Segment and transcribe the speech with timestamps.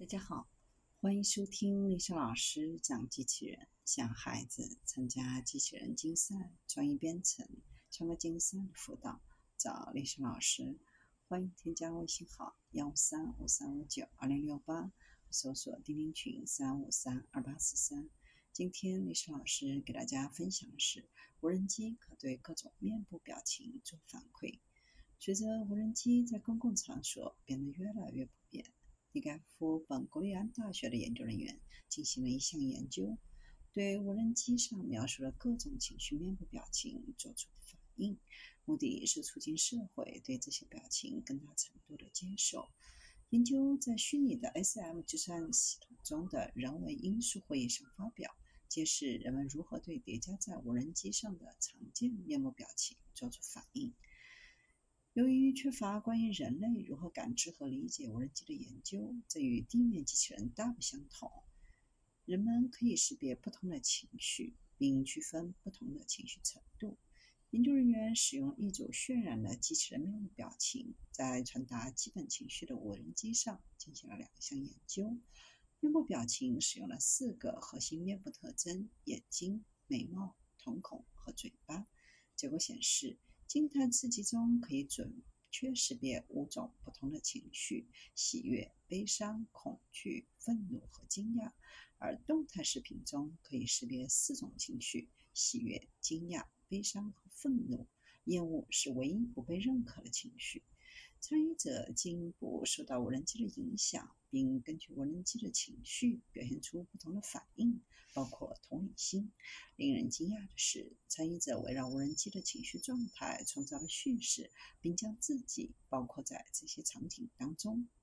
[0.00, 0.48] 大家好，
[1.02, 7.46] 欢迎收听丽莎老师讲机器人，向孩子参加机器人竞赛、创意编程、
[7.90, 9.20] 创客竞赛的辅导，
[9.58, 10.78] 找丽莎老师。
[11.28, 14.90] 欢迎添加微信号幺三五三五九二零六八，
[15.30, 18.08] 搜索钉钉群三五三二八四三。
[18.54, 21.10] 今天丽莎老师给大家分享的是，
[21.42, 24.60] 无人机可对各种面部表情做反馈。
[25.18, 28.32] 随着无人机在公共场所变得越来越普
[29.20, 33.18] 盖夫本古利安大学的研究人员进行了一项研究，
[33.72, 38.18] 对无人机上描述的各种情绪面部表情做出反应，
[38.64, 42.68] 目的是促进社会对这些表情更大程度的接受。
[43.28, 48.34] 研究在虚拟的 SM 计算系统中的人为因素会议上发表，
[48.68, 53.94] 揭示人们如何对叠加在无人机上的常见面部表情做出反应。
[55.14, 61.28] 由于缺乏关于人类如何感知和理解无人机的研究，这与地面机器人大不相同。
[62.26, 66.96] 人们可以识别不同的情绪，并区分不同的情绪程度。
[67.50, 75.18] 研究人员使用一组渲染的机器人面部表情，在传达基本情绪的无人机上进行了两项研究。
[75.80, 81.88] 面部表情使用了四个核心面部特征：眼睛、眉毛、瞳孔和嘴巴。
[82.36, 83.18] 结果显示。
[83.50, 85.12] 静态刺激中可以准
[85.50, 91.50] 确识别五种不同的情绪：喜悦、悲伤、恐惧、愤怒和惊讶；
[91.98, 97.88] 而动态视频中可以识别四种情绪：喜悦、惊讶、悲伤和愤怒。
[98.26, 100.62] 厌恶是唯一不被认可的情绪。
[101.18, 107.80] 参与者进一步受到无人机的影响，并根据无人机的情绪表现出不同的反应，
[108.14, 109.32] 包括同理心。
[109.76, 117.90] 令人惊讶的是，参与者围绕无人机的情绪状态创造了叙事，并将自己包括在这些场景当中。